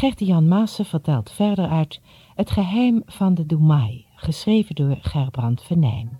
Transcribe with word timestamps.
Gert-Jan 0.00 0.48
Maassen 0.48 0.84
vertelt 0.84 1.30
verder 1.30 1.68
uit 1.68 2.00
Het 2.34 2.50
geheim 2.50 3.02
van 3.06 3.34
de 3.34 3.46
Doemai, 3.46 4.06
geschreven 4.14 4.74
door 4.74 4.98
Gerbrand 5.00 5.62
Venijn. 5.62 6.18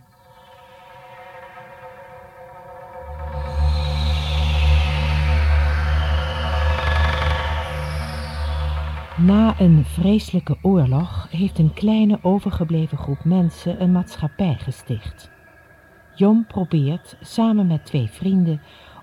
Na 9.16 9.60
een 9.60 9.84
vreselijke 9.84 10.58
oorlog 10.62 11.26
heeft 11.30 11.58
een 11.58 11.72
kleine 11.72 12.18
overgebleven 12.22 12.98
groep 12.98 13.24
mensen 13.24 13.82
een 13.82 13.92
maatschappij 13.92 14.54
gesticht. 14.58 15.30
Jom 16.14 16.46
probeert 16.46 17.16
samen 17.20 17.66
met 17.66 17.86
twee 17.86 18.08
vrienden 18.10 18.60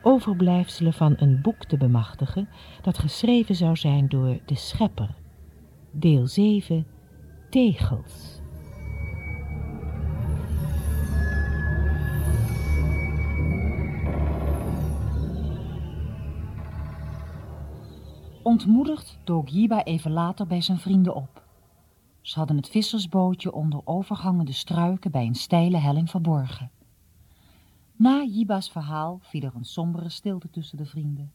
overblijfselen 0.07 0.93
van 0.93 1.13
een 1.17 1.41
boek 1.41 1.65
te 1.65 1.77
bemachtigen 1.77 2.49
dat 2.81 2.97
geschreven 2.97 3.55
zou 3.55 3.75
zijn 3.75 4.07
door 4.07 4.39
de 4.45 4.55
schepper. 4.55 5.15
Deel 5.91 6.27
7 6.27 6.87
Tegels. 7.49 8.41
Ontmoedigd 18.43 19.19
dook 19.23 19.49
Jiba 19.49 19.83
even 19.83 20.11
later 20.11 20.47
bij 20.47 20.61
zijn 20.61 20.79
vrienden 20.79 21.15
op. 21.15 21.43
Ze 22.21 22.39
hadden 22.39 22.57
het 22.57 22.69
vissersbootje 22.69 23.53
onder 23.53 23.81
overhangende 23.83 24.53
struiken 24.53 25.11
bij 25.11 25.25
een 25.25 25.35
steile 25.35 25.77
helling 25.77 26.09
verborgen. 26.09 26.76
Na 27.97 28.23
Jiba's 28.23 28.69
verhaal 28.69 29.19
viel 29.21 29.41
er 29.41 29.55
een 29.55 29.65
sombere 29.65 30.09
stilte 30.09 30.49
tussen 30.49 30.77
de 30.77 30.85
vrienden. 30.85 31.31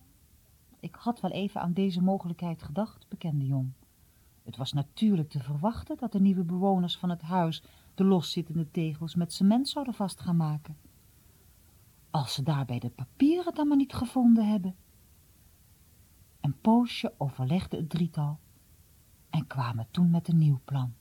Ik 0.81 0.95
had 0.95 1.21
wel 1.21 1.31
even 1.31 1.61
aan 1.61 1.73
deze 1.73 2.03
mogelijkheid 2.03 2.63
gedacht, 2.63 3.09
bekende 3.09 3.47
Jong. 3.47 3.73
Het 4.43 4.57
was 4.57 4.73
natuurlijk 4.73 5.29
te 5.29 5.43
verwachten 5.43 5.97
dat 5.97 6.13
de 6.13 6.21
nieuwe 6.21 6.45
bewoners 6.45 6.97
van 6.97 7.11
het 7.11 7.23
huis 7.23 7.63
de 7.95 8.05
loszittende 8.05 8.71
tegels 8.71 9.15
met 9.15 9.33
cement 9.33 9.69
zouden 9.69 9.95
vast 9.95 10.21
gaan 10.21 10.37
maken. 10.37 10.77
Als 12.11 12.35
ze 12.35 12.43
daarbij 12.43 12.79
de 12.79 12.91
papieren 12.91 13.55
dan 13.55 13.69
maar 13.69 13.77
niet 13.77 13.95
gevonden 13.95 14.49
hebben. 14.49 14.77
Een 16.41 16.61
poosje 16.61 17.15
overlegde 17.19 17.77
het 17.77 17.91
drietal 17.91 18.39
en 19.31 19.47
kwamen 19.47 19.87
toen 19.91 20.11
met 20.11 20.29
een 20.29 20.39
nieuw 20.39 20.61
plan. 20.65 20.95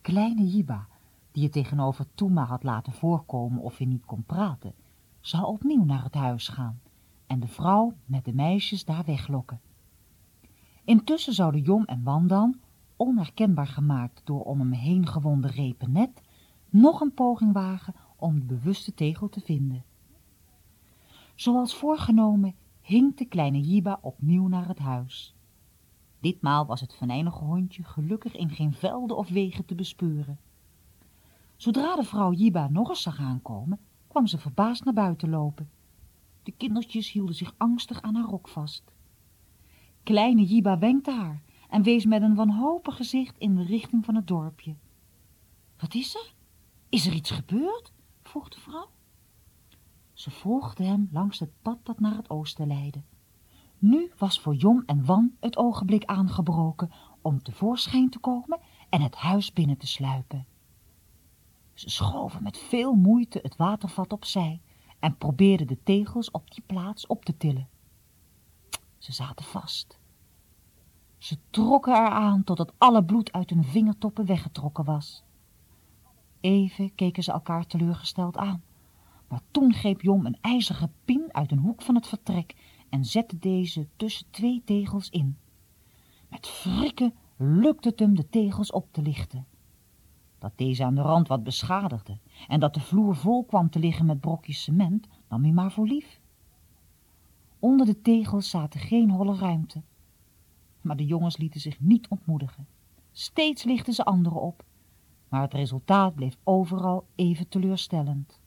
Kleine 0.00 0.46
Jiba, 0.46 0.88
die 1.36 1.44
het 1.44 1.52
tegenover 1.52 2.06
Toema 2.14 2.44
had 2.44 2.62
laten 2.62 2.92
voorkomen 2.92 3.62
of 3.62 3.78
hij 3.78 3.86
niet 3.86 4.04
kon 4.04 4.24
praten, 4.24 4.74
zou 5.20 5.44
opnieuw 5.44 5.84
naar 5.84 6.04
het 6.04 6.14
huis 6.14 6.48
gaan 6.48 6.80
en 7.26 7.40
de 7.40 7.46
vrouw 7.46 7.92
met 8.04 8.24
de 8.24 8.34
meisjes 8.34 8.84
daar 8.84 9.04
weglokken. 9.04 9.60
Intussen 10.84 11.32
zouden 11.32 11.60
Jom 11.60 11.84
en 11.84 12.02
Wandan, 12.02 12.58
onherkenbaar 12.96 13.66
gemaakt 13.66 14.20
door 14.24 14.44
om 14.44 14.58
hem 14.58 14.72
heen 14.72 15.06
gewonden 15.06 15.50
repen 15.50 15.92
net, 15.92 16.22
nog 16.70 17.00
een 17.00 17.14
poging 17.14 17.52
wagen 17.52 17.94
om 18.16 18.38
de 18.38 18.44
bewuste 18.44 18.94
tegel 18.94 19.28
te 19.28 19.40
vinden. 19.40 19.84
Zoals 21.34 21.74
voorgenomen 21.74 22.54
hing 22.80 23.16
de 23.16 23.24
kleine 23.24 23.60
Jiba 23.60 23.98
opnieuw 24.00 24.48
naar 24.48 24.68
het 24.68 24.78
huis. 24.78 25.34
Ditmaal 26.20 26.66
was 26.66 26.80
het 26.80 26.94
venijnige 26.94 27.44
hondje 27.44 27.84
gelukkig 27.84 28.36
in 28.36 28.50
geen 28.50 28.72
velden 28.72 29.16
of 29.16 29.28
wegen 29.28 29.64
te 29.64 29.74
bespeuren. 29.74 30.38
Zodra 31.56 31.96
de 31.96 32.04
vrouw 32.04 32.32
Jiba 32.32 32.68
nog 32.68 32.88
eens 32.88 33.02
zag 33.02 33.18
aankomen, 33.18 33.80
kwam 34.08 34.26
ze 34.26 34.38
verbaasd 34.38 34.84
naar 34.84 34.94
buiten 34.94 35.30
lopen. 35.30 35.70
De 36.42 36.52
kindertjes 36.52 37.12
hielden 37.12 37.34
zich 37.34 37.54
angstig 37.56 38.02
aan 38.02 38.14
haar 38.14 38.24
rok 38.24 38.48
vast. 38.48 38.92
Kleine 40.02 40.44
Jiba 40.44 40.78
wenkte 40.78 41.10
haar 41.10 41.42
en 41.68 41.82
wees 41.82 42.04
met 42.04 42.22
een 42.22 42.34
wanhopig 42.34 42.96
gezicht 42.96 43.38
in 43.38 43.54
de 43.54 43.62
richting 43.62 44.04
van 44.04 44.14
het 44.14 44.26
dorpje. 44.26 44.76
Wat 45.78 45.94
is 45.94 46.14
er? 46.14 46.34
Is 46.88 47.06
er 47.06 47.12
iets 47.12 47.30
gebeurd? 47.30 47.92
vroeg 48.22 48.48
de 48.48 48.60
vrouw. 48.60 48.88
Ze 50.12 50.30
volgde 50.30 50.84
hem 50.84 51.08
langs 51.12 51.38
het 51.38 51.52
pad 51.62 51.78
dat 51.82 52.00
naar 52.00 52.16
het 52.16 52.30
oosten 52.30 52.66
leidde. 52.66 53.02
Nu 53.78 54.10
was 54.18 54.40
voor 54.40 54.54
Jom 54.54 54.82
en 54.86 55.04
Wan 55.04 55.36
het 55.40 55.56
ogenblik 55.56 56.04
aangebroken 56.04 56.90
om 57.22 57.42
tevoorschijn 57.42 58.10
te 58.10 58.18
komen 58.18 58.60
en 58.88 59.00
het 59.00 59.14
huis 59.14 59.52
binnen 59.52 59.76
te 59.76 59.86
sluipen. 59.86 60.46
Ze 61.76 61.90
schoven 61.90 62.42
met 62.42 62.58
veel 62.58 62.94
moeite 62.94 63.38
het 63.42 63.56
watervat 63.56 64.12
opzij 64.12 64.60
en 64.98 65.16
probeerden 65.16 65.66
de 65.66 65.82
tegels 65.82 66.30
op 66.30 66.50
die 66.50 66.62
plaats 66.66 67.06
op 67.06 67.24
te 67.24 67.36
tillen. 67.36 67.68
Ze 68.98 69.12
zaten 69.12 69.44
vast. 69.44 69.98
Ze 71.18 71.38
trokken 71.50 71.92
eraan 71.92 72.44
totdat 72.44 72.72
alle 72.78 73.04
bloed 73.04 73.32
uit 73.32 73.50
hun 73.50 73.64
vingertoppen 73.64 74.26
weggetrokken 74.26 74.84
was. 74.84 75.24
Even 76.40 76.94
keken 76.94 77.22
ze 77.22 77.32
elkaar 77.32 77.66
teleurgesteld 77.66 78.36
aan. 78.36 78.62
Maar 79.28 79.42
toen 79.50 79.74
greep 79.74 80.00
Jom 80.00 80.26
een 80.26 80.38
ijzeren 80.40 80.92
pin 81.04 81.28
uit 81.34 81.50
een 81.50 81.58
hoek 81.58 81.82
van 81.82 81.94
het 81.94 82.06
vertrek 82.06 82.54
en 82.88 83.04
zette 83.04 83.38
deze 83.38 83.88
tussen 83.96 84.26
twee 84.30 84.62
tegels 84.64 85.10
in. 85.10 85.38
Met 86.28 86.62
wrikken 86.62 87.14
lukte 87.36 87.88
het 87.88 87.98
hem 87.98 88.14
de 88.16 88.28
tegels 88.28 88.72
op 88.72 88.92
te 88.92 89.02
lichten. 89.02 89.46
Dat 90.46 90.58
deze 90.58 90.84
aan 90.84 90.94
de 90.94 91.00
rand 91.00 91.28
wat 91.28 91.44
beschadigde 91.44 92.18
en 92.48 92.60
dat 92.60 92.74
de 92.74 92.80
vloer 92.80 93.16
vol 93.16 93.44
kwam 93.44 93.70
te 93.70 93.78
liggen 93.78 94.06
met 94.06 94.20
brokjes 94.20 94.62
cement, 94.62 95.06
nam 95.28 95.42
hij 95.42 95.52
maar 95.52 95.72
voor 95.72 95.86
lief. 95.86 96.20
Onder 97.58 97.86
de 97.86 98.02
tegels 98.02 98.50
zaten 98.50 98.80
geen 98.80 99.10
holle 99.10 99.36
ruimte. 99.36 99.82
Maar 100.80 100.96
de 100.96 101.04
jongens 101.04 101.36
lieten 101.36 101.60
zich 101.60 101.80
niet 101.80 102.08
ontmoedigen. 102.08 102.66
Steeds 103.12 103.64
lichten 103.64 103.92
ze 103.92 104.04
anderen 104.04 104.40
op, 104.40 104.64
maar 105.28 105.40
het 105.40 105.54
resultaat 105.54 106.14
bleef 106.14 106.36
overal 106.44 107.06
even 107.14 107.48
teleurstellend. 107.48 108.40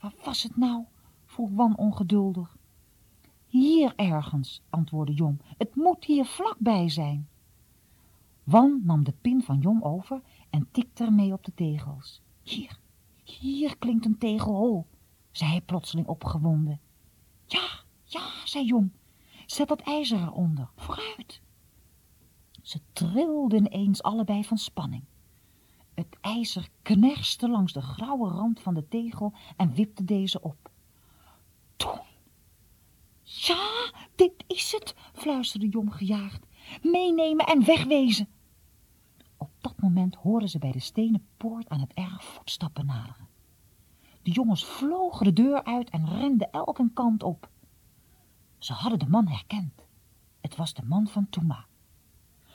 Waar 0.00 0.14
was 0.24 0.42
het 0.42 0.56
nou? 0.56 0.84
vroeg 1.24 1.50
Wan 1.50 1.76
ongeduldig. 1.76 2.56
Hier 3.46 3.92
ergens, 3.96 4.62
antwoordde 4.70 5.14
Jom. 5.14 5.40
Het 5.58 5.74
moet 5.74 6.04
hier 6.04 6.24
vlakbij 6.24 6.88
zijn. 6.88 7.28
Wan 8.44 8.80
nam 8.84 9.04
de 9.04 9.14
pin 9.20 9.42
van 9.42 9.58
Jom 9.58 9.82
over 9.82 10.20
en 10.50 10.68
tikte 10.70 11.04
ermee 11.04 11.32
op 11.32 11.44
de 11.44 11.54
tegels. 11.54 12.22
Hier, 12.42 12.78
hier 13.24 13.78
klinkt 13.78 14.04
een 14.04 14.18
tegel 14.18 14.54
hol, 14.54 14.86
zei 15.30 15.50
hij 15.50 15.60
plotseling 15.60 16.06
opgewonden. 16.06 16.80
Ja, 17.46 17.68
ja, 18.04 18.30
zei 18.44 18.64
Jom. 18.64 18.92
Zet 19.46 19.68
dat 19.68 19.80
ijzer 19.80 20.22
eronder, 20.22 20.68
vooruit. 20.76 21.40
Ze 22.62 22.80
trilden 22.92 23.66
ineens 23.66 24.02
allebei 24.02 24.44
van 24.44 24.58
spanning. 24.58 25.04
Het 25.94 26.16
ijzer 26.20 26.68
knerste 26.82 27.48
langs 27.48 27.72
de 27.72 27.80
grauwe 27.80 28.28
rand 28.28 28.60
van 28.60 28.74
de 28.74 28.88
tegel 28.88 29.32
en 29.56 29.74
wipte 29.74 30.04
deze 30.04 30.42
op. 30.42 30.70
Toen. 31.76 32.00
Ja, 33.22 33.92
dit 34.14 34.44
is 34.46 34.72
het, 34.72 34.94
fluisterde 35.12 35.68
Jom 35.68 35.90
gejaagd. 35.90 36.46
Meenemen 36.82 37.46
en 37.46 37.64
wegwezen. 37.64 38.28
Dat 39.60 39.80
moment 39.80 40.14
hoorden 40.14 40.48
ze 40.48 40.58
bij 40.58 40.72
de 40.72 40.80
stenen 40.80 41.26
poort 41.36 41.68
aan 41.68 41.80
het 41.80 41.92
erf 41.94 42.22
voetstappen 42.22 42.86
naderen. 42.86 43.28
De 44.22 44.30
jongens 44.30 44.64
vlogen 44.64 45.24
de 45.24 45.32
deur 45.32 45.64
uit 45.64 45.90
en 45.90 46.08
renden 46.08 46.50
elke 46.50 46.90
kant 46.94 47.22
op. 47.22 47.48
Ze 48.58 48.72
hadden 48.72 48.98
de 48.98 49.08
man 49.08 49.28
herkend. 49.28 49.86
Het 50.40 50.56
was 50.56 50.74
de 50.74 50.82
man 50.84 51.08
van 51.08 51.28
Touma. 51.30 51.66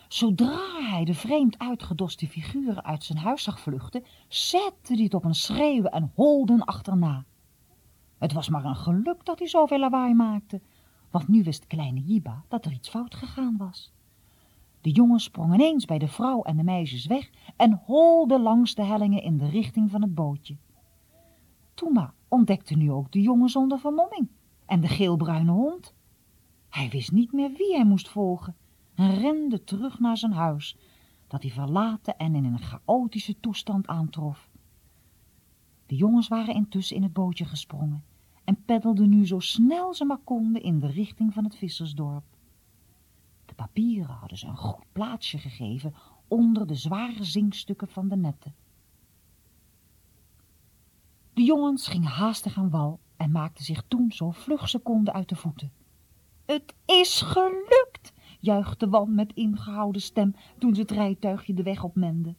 Zodra 0.08 0.90
hij 0.90 1.06
de 1.06 1.14
vreemd 1.14 1.60
uitgedoste 1.60 2.28
figuren 2.28 2.84
uit 2.84 3.04
zijn 3.04 3.18
huis 3.18 3.44
zag 3.44 3.60
vluchten, 3.60 4.04
zette 4.28 4.94
hij 4.94 5.04
het 5.04 5.14
op 5.14 5.24
een 5.24 5.36
schreeuwen 5.36 5.92
en 5.92 6.12
holden 6.16 6.66
achterna. 6.66 7.26
Het 8.18 8.34
was 8.34 8.50
maar 8.50 8.66
een 8.66 8.76
geluk 8.76 9.26
dat 9.26 9.40
hij 9.40 9.48
zoveel 9.48 9.80
lawaai 9.80 10.14
maakte, 10.14 10.62
want 11.12 11.28
nu 11.28 11.44
wist 11.44 11.68
kleine 11.68 12.00
Jiba 12.00 12.44
dat 12.48 12.66
er 12.66 12.72
iets 12.72 12.90
fout 12.90 13.16
gegaan 13.16 13.58
was. 13.58 13.92
De 14.84 14.92
jongens 14.92 15.24
sprongen 15.24 15.60
ineens 15.60 15.86
bij 15.86 15.98
de 15.98 16.08
vrouw 16.08 16.42
en 16.42 16.58
de 16.58 16.64
meisjes 16.64 17.06
weg 17.06 17.30
en 17.56 17.82
holden 17.86 18.42
langs 18.42 18.76
de 18.76 18.84
hellingen 18.84 19.24
in 19.24 19.38
de 19.38 19.50
richting 19.50 19.92
van 19.92 20.02
het 20.02 20.16
bootje. 20.16 20.58
Toema 21.74 22.14
ontdekte 22.28 22.76
nu 22.76 22.92
ook 22.92 23.12
de 23.12 23.22
jongen 23.22 23.50
zonder 23.50 23.80
vermomming 23.80 24.28
en 24.66 24.80
de 24.80 24.88
geelbruine 24.88 25.52
hond. 25.52 25.94
Hij 26.70 26.90
wist 26.90 27.12
niet 27.12 27.32
meer 27.32 27.52
wie 27.52 27.76
hij 27.76 27.86
moest 27.86 28.10
volgen 28.10 28.56
en 28.96 29.20
rende 29.20 29.64
terug 29.64 30.00
naar 30.00 30.18
zijn 30.18 30.34
huis, 30.34 30.78
dat 31.28 31.42
hij 31.42 31.52
verlaten 31.52 32.18
en 32.18 32.36
in 32.36 32.46
een 32.46 32.60
chaotische 32.60 33.40
toestand 33.40 33.88
aantrof. 33.88 34.50
De 35.86 35.96
jongens 35.96 36.28
waren 36.28 36.56
intussen 36.56 36.96
in 36.96 37.04
het 37.04 37.14
bootje 37.14 37.46
gesprongen 37.46 38.04
en 38.44 38.64
peddelden 38.66 39.10
nu 39.10 39.28
zo 39.28 39.40
snel 39.40 39.94
ze 39.94 40.06
maar 40.06 40.22
konden 40.24 40.62
in 40.62 40.80
de 40.80 40.88
richting 40.88 41.34
van 41.34 41.44
het 41.44 41.56
vissersdorp. 41.56 42.24
De 43.54 43.64
papieren 43.64 44.16
hadden 44.16 44.38
ze 44.38 44.48
een 44.48 44.58
goed 44.58 44.86
plaatsje 44.92 45.38
gegeven 45.38 45.94
onder 46.28 46.68
de 46.68 46.76
zware 46.76 47.24
zinkstukken 47.24 47.88
van 47.88 48.08
de 48.08 48.16
netten. 48.16 48.56
De 51.34 51.44
jongens 51.44 51.88
gingen 51.88 52.10
haastig 52.10 52.58
aan 52.58 52.70
wal 52.70 53.00
en 53.18 53.32
maakten 53.32 53.66
zich 53.66 53.84
toen 53.88 54.12
zo 54.12 54.32
vlug 54.32 54.70
ze 54.70 54.80
konden 54.80 55.14
uit 55.14 55.30
de 55.30 55.36
voeten. 55.36 55.72
Het 56.46 56.74
is 56.86 57.22
gelukt! 57.22 58.14
juichte 58.40 58.90
Wan 58.90 59.16
met 59.16 59.34
ingehouden 59.34 60.02
stem 60.02 60.36
toen 60.58 60.76
ze 60.76 60.82
het 60.82 60.92
rijtuigje 60.92 61.54
de 61.54 61.64
weg 61.64 61.84
opmende. 61.84 62.36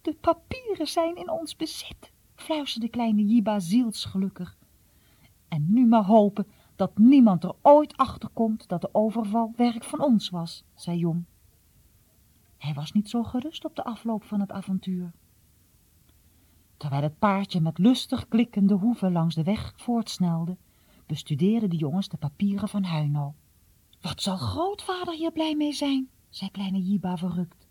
De 0.00 0.14
papieren 0.14 0.86
zijn 0.86 1.16
in 1.16 1.30
ons 1.30 1.56
bezit, 1.56 2.12
fluisterde 2.34 2.88
kleine 2.88 3.24
Jiba 3.26 3.60
zielsgelukkig. 3.60 4.58
En 5.48 5.66
nu 5.68 5.86
maar 5.86 6.04
hopen 6.04 6.46
dat 6.82 6.98
niemand 6.98 7.44
er 7.44 7.54
ooit 7.62 7.96
achter 7.96 8.28
komt 8.28 8.68
dat 8.68 8.80
de 8.80 8.94
overval 8.94 9.52
werk 9.56 9.84
van 9.84 10.00
ons 10.00 10.30
was, 10.30 10.64
zei 10.74 10.98
Jom. 10.98 11.26
Hij 12.58 12.74
was 12.74 12.92
niet 12.92 13.08
zo 13.08 13.22
gerust 13.22 13.64
op 13.64 13.76
de 13.76 13.84
afloop 13.84 14.24
van 14.24 14.40
het 14.40 14.52
avontuur. 14.52 15.12
Terwijl 16.76 17.02
het 17.02 17.18
paardje 17.18 17.60
met 17.60 17.78
lustig 17.78 18.28
klikkende 18.28 18.74
hoeven 18.74 19.12
langs 19.12 19.34
de 19.34 19.42
weg 19.42 19.72
voortsnelde, 19.76 20.56
bestudeerden 21.06 21.70
de 21.70 21.76
jongens 21.76 22.08
de 22.08 22.16
papieren 22.16 22.68
van 22.68 22.84
Huino. 22.84 23.34
Wat 24.00 24.22
zal 24.22 24.36
grootvader 24.36 25.14
hier 25.14 25.32
blij 25.32 25.56
mee 25.56 25.72
zijn, 25.72 26.08
zei 26.28 26.50
kleine 26.50 26.82
Jiba 26.82 27.16
verrukt. 27.16 27.68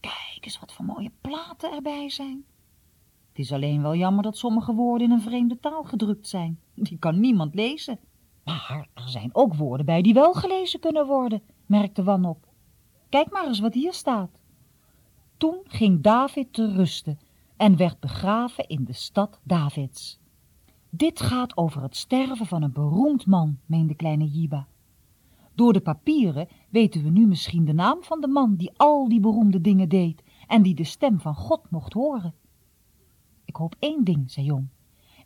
Kijk 0.00 0.38
eens 0.40 0.60
wat 0.60 0.72
voor 0.72 0.84
mooie 0.84 1.12
platen 1.20 1.72
erbij 1.72 2.10
zijn. 2.10 2.44
Het 3.28 3.38
is 3.38 3.52
alleen 3.52 3.82
wel 3.82 3.94
jammer 3.94 4.22
dat 4.22 4.36
sommige 4.36 4.74
woorden 4.74 5.06
in 5.06 5.12
een 5.12 5.22
vreemde 5.22 5.58
taal 5.60 5.84
gedrukt 5.84 6.28
zijn. 6.28 6.60
Die 6.74 6.98
kan 6.98 7.20
niemand 7.20 7.54
lezen. 7.54 7.98
Maar 8.48 8.88
er 8.94 9.08
zijn 9.08 9.30
ook 9.32 9.54
woorden 9.54 9.86
bij 9.86 10.02
die 10.02 10.14
wel 10.14 10.32
gelezen 10.32 10.80
kunnen 10.80 11.06
worden, 11.06 11.42
merkte 11.66 12.02
Wan 12.02 12.24
op. 12.24 12.46
Kijk 13.08 13.30
maar 13.30 13.46
eens 13.46 13.60
wat 13.60 13.74
hier 13.74 13.92
staat. 13.92 14.30
Toen 15.36 15.60
ging 15.64 16.02
David 16.02 16.52
te 16.52 16.72
rusten 16.72 17.18
en 17.56 17.76
werd 17.76 18.00
begraven 18.00 18.68
in 18.68 18.84
de 18.84 18.92
stad 18.92 19.40
Davids. 19.42 20.18
Dit 20.90 21.20
gaat 21.20 21.56
over 21.56 21.82
het 21.82 21.96
sterven 21.96 22.46
van 22.46 22.62
een 22.62 22.72
beroemd 22.72 23.26
man, 23.26 23.58
meende 23.66 23.94
kleine 23.94 24.28
Jiba. 24.28 24.66
Door 25.54 25.72
de 25.72 25.80
papieren 25.80 26.48
weten 26.68 27.02
we 27.02 27.10
nu 27.10 27.26
misschien 27.26 27.64
de 27.64 27.72
naam 27.72 28.02
van 28.02 28.20
de 28.20 28.28
man 28.28 28.56
die 28.56 28.72
al 28.76 29.08
die 29.08 29.20
beroemde 29.20 29.60
dingen 29.60 29.88
deed 29.88 30.22
en 30.46 30.62
die 30.62 30.74
de 30.74 30.84
stem 30.84 31.20
van 31.20 31.34
God 31.34 31.70
mocht 31.70 31.92
horen. 31.92 32.34
Ik 33.44 33.56
hoop 33.56 33.76
één 33.78 34.04
ding, 34.04 34.30
zei 34.30 34.46
Jong. 34.46 34.68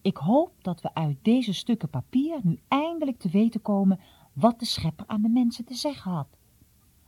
Ik 0.03 0.17
hoop 0.17 0.53
dat 0.63 0.81
we 0.81 0.95
uit 0.95 1.19
deze 1.23 1.53
stukken 1.53 1.89
papier 1.89 2.41
nu 2.43 2.61
eindelijk 2.69 3.19
te 3.19 3.29
weten 3.29 3.63
komen 3.63 4.01
wat 4.33 4.59
de 4.59 4.65
schepper 4.65 5.07
aan 5.07 5.23
de 5.23 5.29
mensen 5.29 5.65
te 5.65 5.75
zeggen 5.75 6.11
had. 6.11 6.29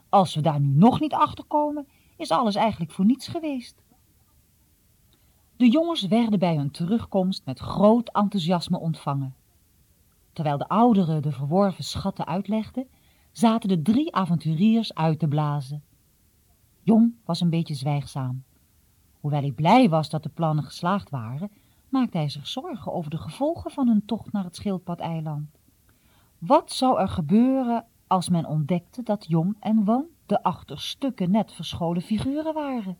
Als 0.08 0.34
we 0.34 0.40
daar 0.40 0.60
nu 0.60 0.68
nog 0.68 1.00
niet 1.00 1.12
achter 1.12 1.44
komen, 1.44 1.86
is 2.16 2.30
alles 2.30 2.54
eigenlijk 2.54 2.92
voor 2.92 3.04
niets 3.04 3.28
geweest. 3.28 3.82
De 5.56 5.70
jongens 5.70 6.06
werden 6.06 6.38
bij 6.38 6.56
hun 6.56 6.70
terugkomst 6.70 7.44
met 7.44 7.58
groot 7.58 8.08
enthousiasme 8.12 8.78
ontvangen. 8.78 9.34
Terwijl 10.32 10.58
de 10.58 10.68
ouderen 10.68 11.22
de 11.22 11.32
verworven 11.32 11.84
schatten 11.84 12.26
uitlegden, 12.26 12.86
zaten 13.32 13.68
de 13.68 13.82
drie 13.82 14.14
avonturiers 14.14 14.94
uit 14.94 15.18
te 15.18 15.28
blazen. 15.28 15.82
Jong 16.82 17.14
was 17.24 17.40
een 17.40 17.50
beetje 17.50 17.74
zwijgzaam. 17.74 18.44
Hoewel 19.20 19.40
hij 19.40 19.52
blij 19.52 19.88
was 19.88 20.10
dat 20.10 20.22
de 20.22 20.28
plannen 20.28 20.64
geslaagd 20.64 21.10
waren, 21.10 21.50
maakte 21.94 22.16
hij 22.16 22.28
zich 22.28 22.46
zorgen 22.46 22.92
over 22.92 23.10
de 23.10 23.18
gevolgen 23.18 23.70
van 23.70 23.88
hun 23.88 24.04
tocht 24.04 24.32
naar 24.32 24.44
het 24.44 24.56
schildpad-eiland. 24.56 25.48
Wat 26.38 26.72
zou 26.72 27.00
er 27.00 27.08
gebeuren 27.08 27.84
als 28.06 28.28
men 28.28 28.46
ontdekte 28.46 29.02
dat 29.02 29.26
Jong 29.28 29.56
en 29.60 29.84
Wan 29.84 30.04
de 30.26 30.42
achter 30.42 30.80
stukken 30.80 31.30
net 31.30 31.52
verscholen 31.52 32.02
figuren 32.02 32.54
waren? 32.54 32.98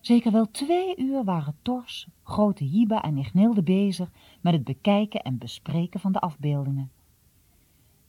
Zeker 0.00 0.32
wel 0.32 0.50
twee 0.50 0.96
uur 0.96 1.24
waren 1.24 1.56
Tors, 1.62 2.08
grote 2.22 2.68
Jiba 2.68 3.02
en 3.02 3.18
Ignilde 3.18 3.62
bezig 3.62 4.10
met 4.40 4.52
het 4.52 4.64
bekijken 4.64 5.22
en 5.22 5.38
bespreken 5.38 6.00
van 6.00 6.12
de 6.12 6.20
afbeeldingen. 6.20 6.90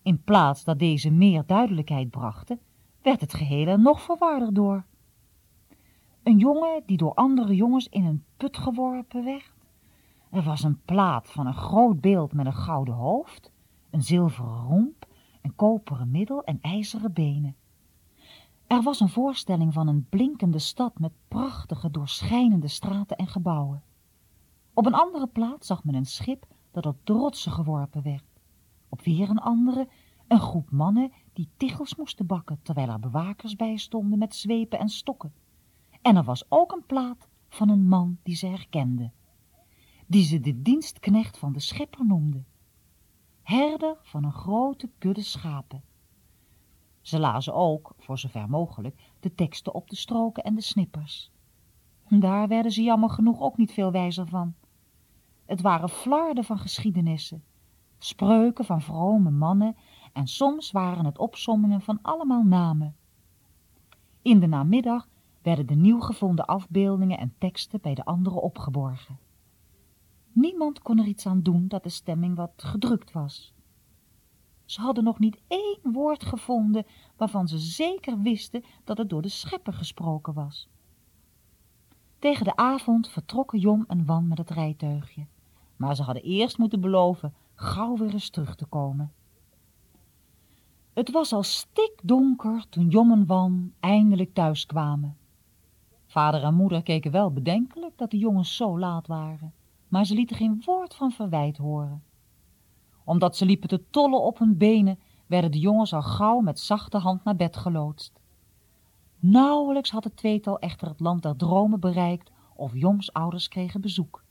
In 0.02 0.24
plaats 0.24 0.64
dat 0.64 0.80
deze 0.80 1.12
meer 1.12 1.44
duidelijkheid 1.46 2.10
brachten, 2.10 2.60
werd 3.02 3.22
het 3.22 3.34
geheel 3.34 3.68
er 3.68 3.80
nog 3.80 4.02
verwarder 4.02 4.54
door. 4.54 4.86
Een 6.26 6.38
jongen 6.38 6.84
die 6.86 6.98
door 6.98 7.14
andere 7.14 7.56
jongens 7.56 7.88
in 7.88 8.06
een 8.06 8.24
put 8.38 8.58
geworpen 8.58 9.24
werd. 9.24 9.54
Er 10.30 10.44
was 10.44 10.64
een 10.64 10.82
plaat 10.86 11.30
van 11.30 11.48
een 11.48 11.54
groot 11.54 12.02
beeld 12.02 12.34
met 12.34 12.46
een 12.46 12.54
gouden 12.54 12.94
hoofd, 12.94 13.52
een 13.90 14.04
zilveren 14.04 14.66
romp, 14.68 15.08
een 15.42 15.56
koperen 15.56 16.12
middel 16.12 16.44
en 16.44 16.58
ijzeren 16.62 17.14
benen. 17.14 17.56
Er 18.68 18.82
was 18.82 19.00
een 19.00 19.10
voorstelling 19.10 19.74
van 19.74 19.88
een 19.88 20.06
blinkende 20.10 20.60
stad 20.60 21.00
met 21.00 21.12
prachtige 21.28 21.92
doorschijnende 21.92 22.68
straten 22.68 23.18
en 23.18 23.28
gebouwen. 23.28 23.84
Op 24.74 24.86
een 24.86 24.94
andere 24.94 25.28
plaats 25.28 25.68
zag 25.68 25.84
men 25.84 25.96
een 25.96 26.06
schip 26.06 26.46
dat 26.72 26.86
op 26.86 26.98
rotsen 27.04 27.52
geworpen 27.52 28.02
werd. 28.02 28.26
Op 28.90 29.02
weer 29.02 29.30
een 29.30 29.40
andere 29.40 29.88
een 30.28 30.40
groep 30.40 30.72
mannen 30.72 31.12
die 31.34 31.50
tichels 31.58 31.96
moesten 31.96 32.26
bakken, 32.26 32.60
terwijl 32.64 32.90
er 32.90 33.00
bewakers 33.00 33.56
bij 33.56 33.78
stonden 33.78 34.20
met 34.20 34.36
zwepen 34.36 34.80
en 34.80 34.90
stokken. 34.90 35.34
En 36.06 36.16
er 36.16 36.24
was 36.24 36.46
ook 36.52 36.72
een 36.72 36.86
plaat 36.86 37.28
van 37.50 37.70
een 37.70 37.88
man 37.88 38.18
die 38.24 38.36
ze 38.36 38.48
herkende, 38.48 39.12
die 40.08 40.24
ze 40.24 40.40
de 40.40 40.62
dienstknecht 40.62 41.38
van 41.38 41.54
de 41.54 41.60
schepper 41.60 42.06
noemde, 42.06 42.44
herder 43.42 43.98
van 44.02 44.24
een 44.24 44.32
grote 44.34 44.90
kudde 44.98 45.22
schapen. 45.22 45.84
Ze 47.02 47.20
lazen 47.20 47.54
ook, 47.54 47.94
voor 47.98 48.18
zover 48.18 48.50
mogelijk, 48.50 49.02
de 49.20 49.36
teksten 49.36 49.74
op 49.74 49.90
de 49.90 49.96
stroken 49.96 50.44
en 50.44 50.56
de 50.56 50.62
snippers. 50.62 51.32
Daar 52.10 52.48
werden 52.48 52.72
ze 52.72 52.84
jammer 52.84 53.10
genoeg 53.10 53.40
ook 53.40 53.58
niet 53.58 53.72
veel 53.72 53.92
wijzer 53.92 54.28
van. 54.28 54.54
Het 55.46 55.62
waren 55.62 55.90
flarden 55.90 56.44
van 56.44 56.60
geschiedenissen, 56.60 57.44
spreuken 57.98 58.66
van 58.66 58.82
vrome 58.82 59.32
mannen 59.32 59.76
en 60.14 60.28
soms 60.28 60.72
waren 60.72 61.06
het 61.06 61.18
opsommingen 61.18 61.82
van 61.82 62.00
allemaal 62.02 62.44
namen. 62.44 62.96
In 64.22 64.40
de 64.40 64.48
namiddag 64.48 65.08
werden 65.46 65.68
de 65.68 65.76
nieuw 65.76 66.00
gevonden 66.00 66.46
afbeeldingen 66.46 67.18
en 67.18 67.34
teksten 67.38 67.82
bij 67.82 67.94
de 67.94 68.06
anderen 68.06 68.42
opgeborgen. 68.42 69.20
Niemand 70.32 70.82
kon 70.82 71.00
er 71.00 71.06
iets 71.06 71.26
aan 71.26 71.42
doen 71.42 71.68
dat 71.68 71.84
de 71.84 71.90
stemming 71.90 72.36
wat 72.36 72.52
gedrukt 72.56 73.12
was. 73.12 73.54
Ze 74.66 74.82
hadden 74.82 75.04
nog 75.04 75.20
niet 75.20 75.42
één 75.48 75.80
woord 75.84 76.24
gevonden 76.24 76.86
waarvan 77.18 77.48
ze 77.48 77.58
zeker 77.58 78.22
wisten 78.22 78.64
dat 78.84 78.98
het 78.98 79.10
door 79.10 79.22
de 79.22 79.30
schepper 79.30 79.74
gesproken 79.74 80.34
was. 80.34 80.70
Tegen 82.20 82.46
de 82.46 82.56
avond 82.56 83.10
vertrokken 83.10 83.60
Jom 83.60 83.86
en 83.88 84.06
Wan 84.06 84.28
met 84.28 84.38
het 84.38 84.50
rijtuigje, 84.50 85.26
maar 85.76 85.96
ze 85.96 86.04
hadden 86.04 86.24
eerst 86.24 86.58
moeten 86.58 86.82
beloven 86.82 87.34
gauw 87.56 87.98
weer 87.98 88.14
eens 88.14 88.30
terug 88.30 88.56
te 88.56 88.66
komen. 88.66 89.14
Het 90.94 91.12
was 91.12 91.34
al 91.34 91.44
stikdonker 91.44 92.70
toen 92.70 92.88
Jom 92.88 93.12
en 93.12 93.26
Wan 93.26 93.74
eindelijk 93.80 94.34
thuis 94.34 94.66
kwamen. 94.66 95.18
Vader 96.16 96.44
en 96.44 96.54
moeder 96.54 96.84
keken 96.84 97.12
wel 97.12 97.32
bedenkelijk 97.32 97.98
dat 97.98 98.12
de 98.12 98.18
jongens 98.18 98.56
zo 98.56 98.80
laat 98.80 99.08
waren, 99.08 99.54
maar 99.88 100.06
ze 100.06 100.14
lieten 100.14 100.36
geen 100.36 100.62
woord 100.66 100.96
van 100.96 101.12
verwijt 101.12 101.58
horen 101.58 102.04
omdat 103.06 103.38
ze 103.38 103.46
liepen 103.46 103.70
te 103.70 103.90
tollen 103.90 104.22
op 104.22 104.38
hun 104.40 104.58
benen, 104.58 105.00
werden 105.26 105.52
de 105.52 105.60
jongens 105.60 105.94
al 105.94 106.02
gauw 106.02 106.40
met 106.40 106.60
zachte 106.60 106.98
hand 106.98 107.24
naar 107.24 107.36
bed 107.36 107.58
geloodst. 107.58 108.20
Nauwelijks 109.20 109.92
had 109.92 110.04
het 110.04 110.18
tweetal 110.18 110.60
echter 110.60 110.88
het 110.88 111.00
land 111.00 111.24
der 111.24 111.36
dromen 111.36 111.80
bereikt 111.80 112.32
of 112.56 112.76
Joms 112.76 113.14
ouders 113.14 113.48
kregen 113.48 113.82
bezoek. 113.82 114.24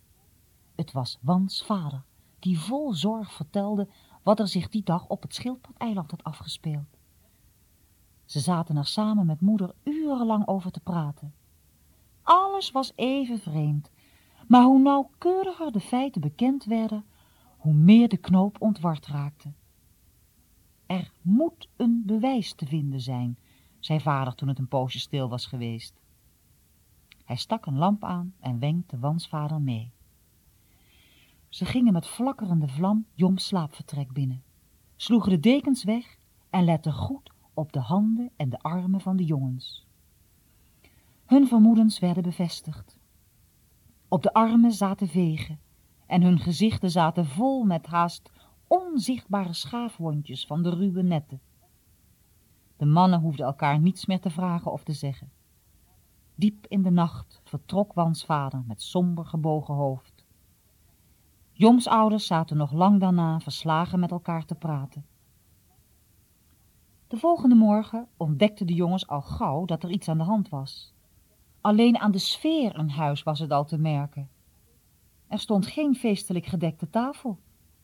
Het 0.74 0.92
was 0.92 1.18
Wans 1.20 1.64
vader, 1.64 2.02
die 2.38 2.58
vol 2.58 2.92
zorg 2.92 3.32
vertelde 3.32 3.88
wat 4.22 4.40
er 4.40 4.48
zich 4.48 4.68
die 4.68 4.82
dag 4.82 5.06
op 5.06 5.22
het 5.22 5.34
schildpad-eiland 5.34 6.10
had 6.10 6.24
afgespeeld. 6.24 6.96
Ze 8.24 8.40
zaten 8.40 8.76
er 8.76 8.86
samen 8.86 9.26
met 9.26 9.40
moeder 9.40 9.74
urenlang 9.82 10.46
over 10.46 10.70
te 10.70 10.80
praten. 10.80 11.34
Alles 12.24 12.70
was 12.70 12.92
even 12.94 13.38
vreemd, 13.38 13.90
maar 14.48 14.62
hoe 14.62 14.78
nauwkeuriger 14.78 15.72
de 15.72 15.80
feiten 15.80 16.20
bekend 16.20 16.64
werden, 16.64 17.04
hoe 17.56 17.74
meer 17.74 18.08
de 18.08 18.16
knoop 18.16 18.60
ontward 18.60 19.06
raakte. 19.06 19.52
Er 20.86 21.12
moet 21.22 21.68
een 21.76 22.02
bewijs 22.06 22.54
te 22.54 22.66
vinden 22.66 23.00
zijn, 23.00 23.38
zei 23.78 24.00
vader 24.00 24.34
toen 24.34 24.48
het 24.48 24.58
een 24.58 24.68
poosje 24.68 24.98
stil 24.98 25.28
was 25.28 25.46
geweest. 25.46 26.00
Hij 27.24 27.36
stak 27.36 27.66
een 27.66 27.78
lamp 27.78 28.04
aan 28.04 28.34
en 28.40 28.58
wenkte 28.58 28.98
wansvader 28.98 29.60
mee. 29.60 29.92
Ze 31.48 31.64
gingen 31.64 31.92
met 31.92 32.06
flakkerende 32.06 32.68
vlam 32.68 33.06
Joms 33.14 33.46
slaapvertrek 33.46 34.12
binnen, 34.12 34.42
sloegen 34.96 35.30
de 35.30 35.40
dekens 35.40 35.84
weg 35.84 36.18
en 36.50 36.64
letten 36.64 36.92
goed 36.92 37.32
op 37.54 37.72
de 37.72 37.80
handen 37.80 38.30
en 38.36 38.48
de 38.48 38.58
armen 38.58 39.00
van 39.00 39.16
de 39.16 39.24
jongens. 39.24 39.86
Hun 41.34 41.46
vermoedens 41.46 41.98
werden 41.98 42.22
bevestigd. 42.22 42.98
Op 44.08 44.22
de 44.22 44.32
armen 44.32 44.72
zaten 44.72 45.08
vegen 45.08 45.60
en 46.06 46.22
hun 46.22 46.38
gezichten 46.38 46.90
zaten 46.90 47.26
vol 47.26 47.64
met 47.64 47.86
haast 47.86 48.30
onzichtbare 48.66 49.52
schaafwondjes 49.52 50.46
van 50.46 50.62
de 50.62 50.70
ruwe 50.70 51.02
netten. 51.02 51.40
De 52.76 52.84
mannen 52.84 53.20
hoefden 53.20 53.46
elkaar 53.46 53.80
niets 53.80 54.06
meer 54.06 54.20
te 54.20 54.30
vragen 54.30 54.72
of 54.72 54.84
te 54.84 54.92
zeggen. 54.92 55.30
Diep 56.34 56.66
in 56.66 56.82
de 56.82 56.90
nacht 56.90 57.40
vertrok 57.44 57.92
Wans 57.92 58.24
vader 58.24 58.64
met 58.66 58.82
somber 58.82 59.24
gebogen 59.24 59.74
hoofd. 59.74 60.24
Joms 61.52 61.88
ouders 61.88 62.26
zaten 62.26 62.56
nog 62.56 62.72
lang 62.72 63.00
daarna 63.00 63.40
verslagen 63.40 64.00
met 64.00 64.10
elkaar 64.10 64.44
te 64.44 64.54
praten. 64.54 65.06
De 67.06 67.16
volgende 67.16 67.54
morgen 67.54 68.08
ontdekten 68.16 68.66
de 68.66 68.74
jongens 68.74 69.06
al 69.06 69.22
gauw 69.22 69.64
dat 69.64 69.82
er 69.82 69.90
iets 69.90 70.08
aan 70.08 70.18
de 70.18 70.24
hand 70.24 70.48
was. 70.48 70.93
Alleen 71.64 71.98
aan 71.98 72.10
de 72.10 72.18
sfeer 72.18 72.78
in 72.78 72.88
huis 72.88 73.22
was 73.22 73.38
het 73.38 73.50
al 73.50 73.64
te 73.64 73.78
merken. 73.78 74.28
Er 75.28 75.38
stond 75.38 75.66
geen 75.66 75.94
feestelijk 75.94 76.46
gedekte 76.46 76.90
tafel 76.90 77.38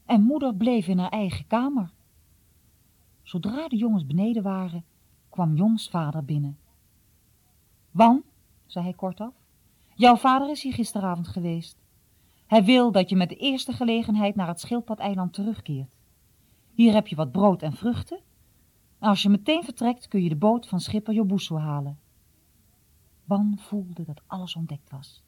en 0.06 0.22
moeder 0.22 0.54
bleef 0.54 0.86
in 0.88 0.98
haar 0.98 1.10
eigen 1.10 1.46
kamer. 1.46 1.92
Zodra 3.22 3.68
de 3.68 3.76
jongens 3.76 4.06
beneden 4.06 4.42
waren, 4.42 4.84
kwam 5.28 5.56
Joms 5.56 5.88
vader 5.88 6.24
binnen. 6.24 6.58
Wan, 7.90 8.22
zei 8.66 8.84
hij 8.84 8.94
kortaf, 8.94 9.34
jouw 9.94 10.16
vader 10.16 10.50
is 10.50 10.62
hier 10.62 10.74
gisteravond 10.74 11.28
geweest. 11.28 11.76
Hij 12.46 12.64
wil 12.64 12.92
dat 12.92 13.08
je 13.08 13.16
met 13.16 13.28
de 13.28 13.36
eerste 13.36 13.72
gelegenheid 13.72 14.34
naar 14.34 14.48
het 14.48 14.60
schildpadeiland 14.60 15.32
terugkeert. 15.32 15.94
Hier 16.74 16.92
heb 16.92 17.06
je 17.06 17.16
wat 17.16 17.32
brood 17.32 17.62
en 17.62 17.72
vruchten. 17.72 18.20
En 18.98 19.08
als 19.08 19.22
je 19.22 19.28
meteen 19.28 19.64
vertrekt, 19.64 20.08
kun 20.08 20.22
je 20.22 20.28
de 20.28 20.36
boot 20.36 20.68
van 20.68 20.80
schipper 20.80 21.14
Jobusu 21.14 21.56
halen. 21.56 21.98
Wan 23.30 23.58
voelde 23.58 24.04
dat 24.04 24.22
alles 24.26 24.56
ontdekt 24.56 24.90
was. 24.90 25.22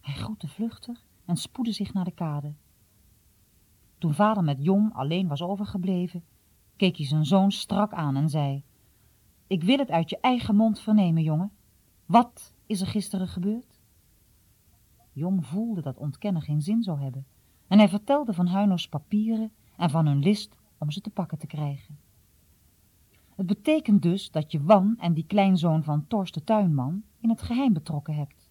Hij 0.00 0.14
groette 0.14 0.48
vluchtig 0.48 1.06
en 1.24 1.36
spoedde 1.36 1.72
zich 1.72 1.92
naar 1.92 2.04
de 2.04 2.10
kade. 2.10 2.54
Toen 3.98 4.14
vader 4.14 4.44
met 4.44 4.64
Jom 4.64 4.90
alleen 4.92 5.28
was 5.28 5.42
overgebleven, 5.42 6.24
keek 6.76 6.96
hij 6.96 7.06
zijn 7.06 7.24
zoon 7.24 7.52
strak 7.52 7.92
aan 7.92 8.16
en 8.16 8.28
zei, 8.28 8.64
ik 9.46 9.62
wil 9.62 9.78
het 9.78 9.90
uit 9.90 10.10
je 10.10 10.18
eigen 10.20 10.56
mond 10.56 10.80
vernemen, 10.80 11.22
jongen. 11.22 11.52
Wat 12.06 12.54
is 12.66 12.80
er 12.80 12.86
gisteren 12.86 13.28
gebeurd? 13.28 13.80
Jom 15.12 15.42
voelde 15.42 15.82
dat 15.82 15.98
ontkennen 15.98 16.42
geen 16.42 16.62
zin 16.62 16.82
zou 16.82 17.00
hebben 17.00 17.26
en 17.68 17.78
hij 17.78 17.88
vertelde 17.88 18.32
van 18.32 18.46
Huino's 18.46 18.88
papieren 18.88 19.52
en 19.76 19.90
van 19.90 20.06
hun 20.06 20.18
list 20.18 20.56
om 20.78 20.90
ze 20.90 21.00
te 21.00 21.10
pakken 21.10 21.38
te 21.38 21.46
krijgen. 21.46 21.98
Het 23.34 23.46
betekent 23.46 24.02
dus 24.02 24.30
dat 24.30 24.52
je 24.52 24.62
Wan 24.62 24.96
en 24.98 25.14
die 25.14 25.26
kleinzoon 25.26 25.84
van 25.84 26.06
Torst 26.06 26.34
de 26.34 26.44
tuinman 26.44 27.02
in 27.20 27.28
het 27.28 27.42
geheim 27.42 27.72
betrokken 27.72 28.14
hebt. 28.14 28.50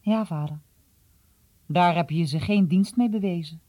Ja, 0.00 0.24
vader. 0.24 0.60
Daar 1.66 1.94
heb 1.94 2.10
je 2.10 2.24
ze 2.24 2.40
geen 2.40 2.68
dienst 2.68 2.96
mee 2.96 3.08
bewezen. 3.08 3.60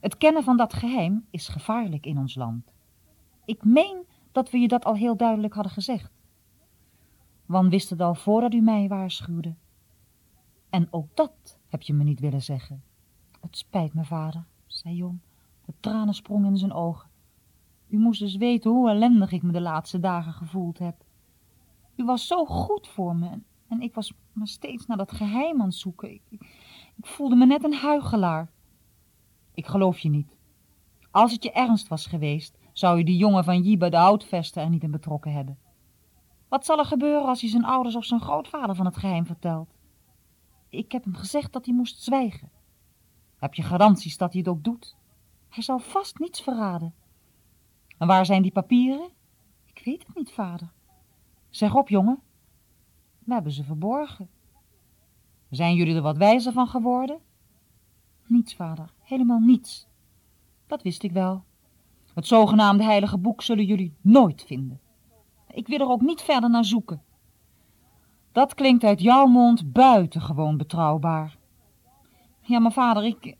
Het 0.00 0.16
kennen 0.16 0.42
van 0.42 0.56
dat 0.56 0.74
geheim 0.74 1.26
is 1.30 1.48
gevaarlijk 1.48 2.06
in 2.06 2.18
ons 2.18 2.34
land. 2.34 2.74
Ik 3.44 3.64
meen 3.64 4.06
dat 4.32 4.50
we 4.50 4.58
je 4.58 4.68
dat 4.68 4.84
al 4.84 4.94
heel 4.94 5.16
duidelijk 5.16 5.54
hadden 5.54 5.72
gezegd. 5.72 6.12
Wan 7.46 7.68
wist 7.68 7.90
het 7.90 8.00
al 8.00 8.14
voordat 8.14 8.54
u 8.54 8.60
mij 8.60 8.88
waarschuwde. 8.88 9.54
En 10.70 10.88
ook 10.90 11.16
dat 11.16 11.58
heb 11.68 11.82
je 11.82 11.92
me 11.92 12.04
niet 12.04 12.20
willen 12.20 12.42
zeggen. 12.42 12.82
Het 13.40 13.56
spijt 13.56 13.94
me, 13.94 14.04
vader, 14.04 14.44
zei 14.66 14.94
Jon. 14.94 15.22
De 15.64 15.74
tranen 15.80 16.14
sprongen 16.14 16.50
in 16.50 16.56
zijn 16.56 16.72
ogen. 16.72 17.10
U 17.88 17.98
moest 17.98 18.22
eens 18.22 18.36
weten 18.36 18.70
hoe 18.70 18.90
ellendig 18.90 19.32
ik 19.32 19.42
me 19.42 19.52
de 19.52 19.60
laatste 19.60 20.00
dagen 20.00 20.32
gevoeld 20.32 20.78
heb. 20.78 21.04
U 21.96 22.04
was 22.04 22.26
zo 22.26 22.44
goed 22.44 22.88
voor 22.88 23.16
me 23.16 23.40
en, 23.68 23.80
ik 23.80 23.94
was 23.94 24.12
maar 24.32 24.46
steeds 24.46 24.86
naar 24.86 24.96
dat 24.96 25.12
geheim 25.12 25.60
aan 25.60 25.66
het 25.66 25.74
zoeken. 25.74 26.12
Ik, 26.12 26.22
ik, 26.30 27.06
voelde 27.06 27.36
me 27.36 27.46
net 27.46 27.64
een 27.64 27.74
huigelaar. 27.74 28.50
Ik 29.54 29.66
geloof 29.66 29.98
je 29.98 30.08
niet. 30.08 30.36
Als 31.10 31.32
het 31.32 31.42
je 31.42 31.52
ernst 31.52 31.88
was 31.88 32.06
geweest, 32.06 32.58
zou 32.72 32.98
je 32.98 33.04
die 33.04 33.16
jongen 33.16 33.44
van 33.44 33.62
Jiba 33.62 33.88
de 33.88 33.96
houtvester 33.96 34.62
er 34.62 34.68
niet 34.68 34.82
in 34.82 34.90
betrokken 34.90 35.32
hebben. 35.32 35.58
Wat 36.48 36.64
zal 36.64 36.78
er 36.78 36.84
gebeuren 36.84 37.28
als 37.28 37.40
hij 37.40 37.50
zijn 37.50 37.64
ouders 37.64 37.96
of 37.96 38.04
zijn 38.04 38.20
grootvader 38.20 38.76
van 38.76 38.86
het 38.86 38.96
geheim 38.96 39.26
vertelt? 39.26 39.74
Ik 40.68 40.92
heb 40.92 41.04
hem 41.04 41.14
gezegd 41.14 41.52
dat 41.52 41.64
hij 41.64 41.74
moest 41.74 42.02
zwijgen. 42.02 42.50
Heb 43.36 43.54
je 43.54 43.62
garanties 43.62 44.16
dat 44.16 44.32
hij 44.32 44.40
het 44.40 44.50
ook 44.50 44.64
doet? 44.64 44.96
Hij 45.48 45.62
zal 45.62 45.78
vast 45.78 46.18
niets 46.18 46.40
verraden. 46.42 46.94
En 47.98 48.06
waar 48.06 48.26
zijn 48.26 48.42
die 48.42 48.52
papieren? 48.52 49.10
Ik 49.66 49.82
weet 49.84 50.06
het 50.06 50.16
niet, 50.16 50.32
vader. 50.32 50.72
Zeg 51.52 51.74
op, 51.74 51.88
jongen. 51.88 52.18
We 53.18 53.32
hebben 53.32 53.52
ze 53.52 53.64
verborgen. 53.64 54.28
Zijn 55.50 55.74
jullie 55.74 55.94
er 55.94 56.02
wat 56.02 56.16
wijzer 56.16 56.52
van 56.52 56.66
geworden? 56.66 57.18
Niets, 58.26 58.54
vader, 58.54 58.92
helemaal 59.00 59.38
niets. 59.38 59.86
Dat 60.66 60.82
wist 60.82 61.02
ik 61.02 61.12
wel. 61.12 61.44
Het 62.14 62.26
zogenaamde 62.26 62.84
heilige 62.84 63.18
boek 63.18 63.42
zullen 63.42 63.64
jullie 63.64 63.94
nooit 64.00 64.44
vinden. 64.46 64.80
Ik 65.50 65.66
wil 65.66 65.78
er 65.78 65.88
ook 65.88 66.00
niet 66.00 66.22
verder 66.22 66.50
naar 66.50 66.64
zoeken. 66.64 67.02
Dat 68.32 68.54
klinkt 68.54 68.84
uit 68.84 69.00
jouw 69.00 69.26
mond 69.26 69.72
buitengewoon 69.72 70.56
betrouwbaar. 70.56 71.36
Ja, 72.40 72.58
maar 72.58 72.72
vader, 72.72 73.04
ik... 73.04 73.36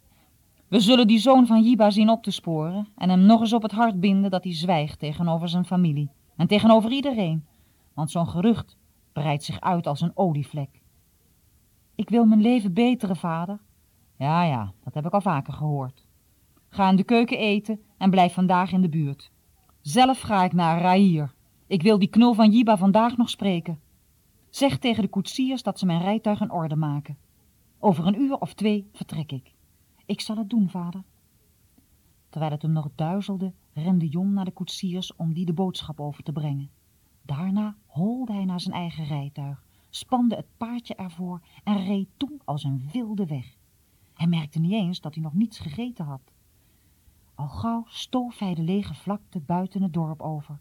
We 0.68 0.80
zullen 0.80 1.06
die 1.06 1.18
zoon 1.18 1.46
van 1.46 1.62
Jiba 1.62 1.90
zien 1.90 2.10
op 2.10 2.22
te 2.22 2.30
sporen 2.30 2.88
en 2.96 3.08
hem 3.08 3.20
nog 3.20 3.40
eens 3.40 3.52
op 3.52 3.62
het 3.62 3.72
hart 3.72 4.00
binden 4.00 4.30
dat 4.30 4.44
hij 4.44 4.54
zwijgt 4.54 4.98
tegenover 4.98 5.48
zijn 5.48 5.64
familie 5.64 6.10
en 6.36 6.46
tegenover 6.46 6.92
iedereen, 6.92 7.46
want 7.94 8.10
zo'n 8.10 8.28
gerucht 8.28 8.76
breidt 9.12 9.44
zich 9.44 9.60
uit 9.60 9.86
als 9.86 10.00
een 10.00 10.16
olievlek. 10.16 10.82
Ik 11.94 12.08
wil 12.08 12.24
mijn 12.24 12.40
leven 12.40 12.72
beteren, 12.72 13.16
vader. 13.16 13.60
Ja, 14.16 14.44
ja, 14.44 14.72
dat 14.84 14.94
heb 14.94 15.06
ik 15.06 15.12
al 15.12 15.20
vaker 15.20 15.52
gehoord. 15.52 16.06
Ga 16.68 16.88
in 16.88 16.96
de 16.96 17.04
keuken 17.04 17.38
eten 17.38 17.80
en 17.98 18.10
blijf 18.10 18.32
vandaag 18.32 18.72
in 18.72 18.80
de 18.80 18.88
buurt. 18.88 19.30
Zelf 19.80 20.20
ga 20.20 20.44
ik 20.44 20.52
naar 20.52 20.80
Raïr. 20.80 21.34
Ik 21.66 21.82
wil 21.82 21.98
die 21.98 22.08
knul 22.08 22.34
van 22.34 22.50
Jiba 22.50 22.76
vandaag 22.76 23.16
nog 23.16 23.30
spreken. 23.30 23.80
Zeg 24.50 24.78
tegen 24.78 25.02
de 25.02 25.08
koetsiers 25.08 25.62
dat 25.62 25.78
ze 25.78 25.86
mijn 25.86 26.00
rijtuig 26.00 26.40
in 26.40 26.50
orde 26.50 26.76
maken. 26.76 27.18
Over 27.78 28.06
een 28.06 28.20
uur 28.20 28.38
of 28.38 28.54
twee 28.54 28.88
vertrek 28.92 29.32
ik. 29.32 29.52
Ik 30.06 30.20
zal 30.20 30.36
het 30.36 30.50
doen, 30.50 30.70
vader. 30.70 31.02
Terwijl 32.28 32.52
het 32.52 32.62
hem 32.62 32.72
nog 32.72 32.88
duizelde, 32.94 33.52
rende 33.72 34.08
Jon 34.08 34.32
naar 34.32 34.44
de 34.44 34.50
koetsiers 34.50 35.16
om 35.16 35.32
die 35.32 35.46
de 35.46 35.52
boodschap 35.52 36.00
over 36.00 36.22
te 36.22 36.32
brengen. 36.32 36.70
Daarna 37.22 37.76
holde 37.86 38.32
hij 38.32 38.44
naar 38.44 38.60
zijn 38.60 38.74
eigen 38.74 39.04
rijtuig, 39.04 39.64
spande 39.90 40.36
het 40.36 40.46
paardje 40.56 40.94
ervoor 40.94 41.40
en 41.64 41.84
reed 41.84 42.08
toen 42.16 42.40
als 42.44 42.64
een 42.64 42.88
wilde 42.92 43.26
weg. 43.26 43.56
Hij 44.14 44.26
merkte 44.26 44.58
niet 44.58 44.72
eens 44.72 45.00
dat 45.00 45.14
hij 45.14 45.22
nog 45.22 45.34
niets 45.34 45.58
gegeten 45.58 46.04
had. 46.04 46.32
Al 47.34 47.48
gauw 47.48 47.84
stoof 47.86 48.38
hij 48.38 48.54
de 48.54 48.62
lege 48.62 48.94
vlakte 48.94 49.40
buiten 49.40 49.82
het 49.82 49.92
dorp 49.92 50.22
over. 50.22 50.58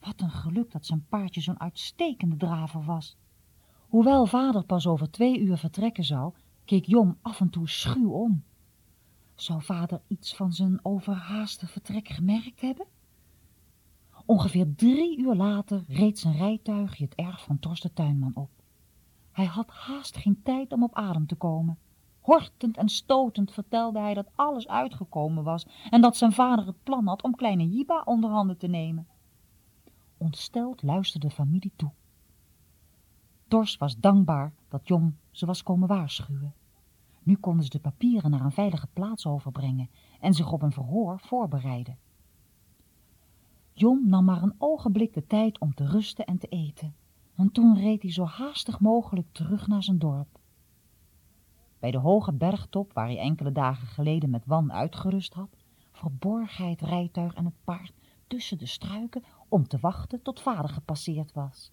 Wat 0.00 0.20
een 0.20 0.30
geluk 0.30 0.70
dat 0.70 0.86
zijn 0.86 1.06
paardje 1.08 1.40
zo'n 1.40 1.60
uitstekende 1.60 2.36
draver 2.36 2.84
was. 2.84 3.16
Hoewel 3.88 4.26
vader 4.26 4.64
pas 4.64 4.86
over 4.86 5.10
twee 5.10 5.40
uur 5.40 5.56
vertrekken 5.56 6.04
zou, 6.04 6.32
keek 6.64 6.84
Jom 6.84 7.16
af 7.22 7.40
en 7.40 7.50
toe 7.50 7.68
schuw 7.68 8.10
om. 8.10 8.44
Zou 9.34 9.62
vader 9.62 10.02
iets 10.06 10.36
van 10.36 10.52
zijn 10.52 10.84
overhaaste 10.84 11.66
vertrek 11.66 12.08
gemerkt 12.08 12.60
hebben? 12.60 12.86
Ongeveer 14.26 14.74
drie 14.74 15.18
uur 15.18 15.34
later 15.34 15.84
reed 15.88 16.18
zijn 16.18 16.36
rijtuigje 16.36 17.04
het 17.04 17.14
erf 17.14 17.42
van 17.44 17.58
Torsten 17.58 17.92
Tuinman 17.92 18.34
op. 18.34 18.50
Hij 19.32 19.44
had 19.44 19.70
haast 19.70 20.16
geen 20.16 20.42
tijd 20.42 20.72
om 20.72 20.82
op 20.82 20.94
adem 20.94 21.26
te 21.26 21.34
komen. 21.34 21.78
Hortend 22.20 22.76
en 22.76 22.88
stotend 22.88 23.52
vertelde 23.52 23.98
hij 23.98 24.14
dat 24.14 24.30
alles 24.34 24.68
uitgekomen 24.68 25.44
was 25.44 25.66
en 25.90 26.00
dat 26.00 26.16
zijn 26.16 26.32
vader 26.32 26.66
het 26.66 26.82
plan 26.82 27.06
had 27.06 27.22
om 27.22 27.34
kleine 27.34 27.68
Jiba 27.68 28.02
onder 28.04 28.30
handen 28.30 28.58
te 28.58 28.66
nemen. 28.66 29.06
Ontsteld 30.16 30.82
luisterde 30.82 31.28
de 31.28 31.34
familie 31.34 31.72
toe. 31.76 31.90
Tors 33.48 33.76
was 33.76 33.98
dankbaar 33.98 34.52
dat 34.68 34.88
Jom 34.88 35.16
ze 35.30 35.46
was 35.46 35.62
komen 35.62 35.88
waarschuwen. 35.88 36.54
Nu 37.22 37.36
konden 37.36 37.64
ze 37.64 37.70
de 37.70 37.78
papieren 37.78 38.30
naar 38.30 38.44
een 38.44 38.52
veilige 38.52 38.88
plaats 38.92 39.26
overbrengen 39.26 39.90
en 40.20 40.34
zich 40.34 40.52
op 40.52 40.62
een 40.62 40.72
verhoor 40.72 41.20
voorbereiden. 41.20 41.98
Jom 43.78 44.08
nam 44.08 44.24
maar 44.24 44.42
een 44.42 44.54
ogenblik 44.58 45.14
de 45.14 45.26
tijd 45.26 45.58
om 45.58 45.74
te 45.74 45.86
rusten 45.86 46.26
en 46.26 46.38
te 46.38 46.48
eten, 46.48 46.94
want 47.34 47.54
toen 47.54 47.78
reed 47.78 48.02
hij 48.02 48.12
zo 48.12 48.24
haastig 48.24 48.80
mogelijk 48.80 49.26
terug 49.32 49.66
naar 49.66 49.82
zijn 49.82 49.98
dorp. 49.98 50.38
Bij 51.78 51.90
de 51.90 51.98
hoge 51.98 52.32
bergtop, 52.32 52.92
waar 52.92 53.06
hij 53.06 53.18
enkele 53.18 53.52
dagen 53.52 53.86
geleden 53.86 54.30
met 54.30 54.46
Wan 54.46 54.72
uitgerust 54.72 55.34
had, 55.34 55.56
verborg 55.92 56.56
hij 56.56 56.70
het 56.70 56.80
rijtuig 56.80 57.34
en 57.34 57.44
het 57.44 57.64
paard 57.64 57.92
tussen 58.26 58.58
de 58.58 58.66
struiken 58.66 59.24
om 59.48 59.68
te 59.68 59.78
wachten 59.80 60.22
tot 60.22 60.40
vader 60.40 60.70
gepasseerd 60.70 61.32
was. 61.32 61.72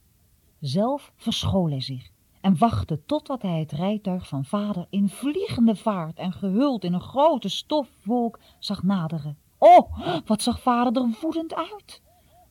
Zelf 0.60 1.14
verschool 1.16 1.70
hij 1.70 1.82
zich 1.82 2.12
en 2.42 2.58
wachtte 2.58 3.06
totdat 3.06 3.42
hij 3.42 3.60
het 3.60 3.72
rijtuig 3.72 4.28
van 4.28 4.46
vader 4.46 4.88
in 4.90 5.10
vliegende 5.10 5.76
vaart 5.76 6.18
en 6.18 6.34
gehuld 6.34 6.84
in 6.84 6.94
een 6.94 7.02
grote 7.02 7.50
stofwolk 7.50 8.40
zag 8.60 8.84
naderen. 8.84 9.38
Oh, 9.66 9.98
wat 10.26 10.42
zag 10.42 10.62
vader 10.62 11.04
er 11.04 11.18
woedend 11.22 11.56
uit! 11.56 12.02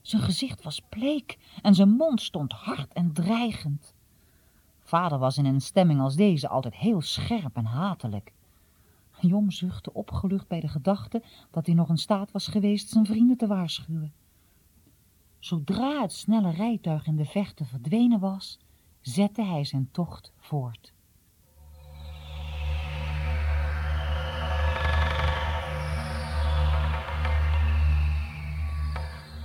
Zijn 0.01 0.21
gezicht 0.21 0.63
was 0.63 0.81
bleek 0.89 1.37
en 1.61 1.75
zijn 1.75 1.89
mond 1.89 2.21
stond 2.21 2.53
hard 2.53 2.93
en 2.93 3.13
dreigend. 3.13 3.93
Vader 4.79 5.17
was 5.19 5.37
in 5.37 5.45
een 5.45 5.61
stemming 5.61 6.01
als 6.01 6.15
deze 6.15 6.47
altijd 6.47 6.75
heel 6.75 7.01
scherp 7.01 7.55
en 7.55 7.65
hatelijk. 7.65 8.33
Jom 9.19 9.51
zuchtte 9.51 9.93
opgelucht 9.93 10.47
bij 10.47 10.59
de 10.59 10.67
gedachte 10.67 11.23
dat 11.51 11.65
hij 11.65 11.75
nog 11.75 11.89
in 11.89 11.97
staat 11.97 12.31
was 12.31 12.47
geweest 12.47 12.89
zijn 12.89 13.05
vrienden 13.05 13.37
te 13.37 13.47
waarschuwen. 13.47 14.13
Zodra 15.39 16.01
het 16.01 16.13
snelle 16.13 16.51
rijtuig 16.51 17.05
in 17.05 17.15
de 17.15 17.25
vechten 17.25 17.65
verdwenen 17.65 18.19
was, 18.19 18.59
zette 19.01 19.43
hij 19.43 19.63
zijn 19.63 19.89
tocht 19.91 20.31
voort. 20.37 20.92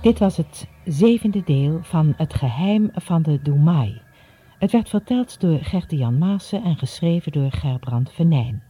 Dit 0.01 0.19
was 0.19 0.37
het 0.37 0.67
zevende 0.85 1.43
deel 1.43 1.79
van 1.81 2.13
Het 2.17 2.33
geheim 2.33 2.89
van 2.93 3.21
de 3.21 3.41
Doemai. 3.41 4.01
Het 4.59 4.71
werd 4.71 4.89
verteld 4.89 5.39
door 5.39 5.59
Gerte-Jan 5.61 6.17
Maassen 6.17 6.63
en 6.63 6.77
geschreven 6.77 7.31
door 7.31 7.51
Gerbrand 7.51 8.11
Venijn. 8.11 8.63